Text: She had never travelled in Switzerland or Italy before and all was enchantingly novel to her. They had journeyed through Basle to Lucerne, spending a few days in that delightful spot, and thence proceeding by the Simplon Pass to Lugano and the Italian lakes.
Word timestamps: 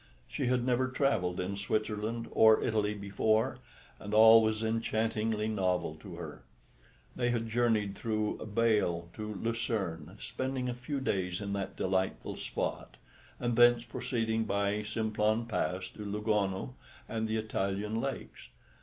She 0.27 0.47
had 0.47 0.65
never 0.65 0.87
travelled 0.87 1.39
in 1.39 1.55
Switzerland 1.55 2.27
or 2.31 2.63
Italy 2.63 2.95
before 2.95 3.59
and 3.99 4.15
all 4.15 4.41
was 4.41 4.63
enchantingly 4.63 5.47
novel 5.47 5.93
to 5.97 6.15
her. 6.15 6.41
They 7.15 7.29
had 7.29 7.47
journeyed 7.49 7.93
through 7.95 8.39
Basle 8.55 9.09
to 9.13 9.35
Lucerne, 9.35 10.17
spending 10.19 10.67
a 10.67 10.73
few 10.73 11.01
days 11.01 11.39
in 11.39 11.53
that 11.53 11.75
delightful 11.77 12.35
spot, 12.35 12.97
and 13.39 13.55
thence 13.55 13.83
proceeding 13.83 14.45
by 14.45 14.77
the 14.77 14.85
Simplon 14.85 15.45
Pass 15.45 15.87
to 15.91 16.03
Lugano 16.03 16.73
and 17.07 17.27
the 17.27 17.37
Italian 17.37 18.01
lakes. 18.01 18.47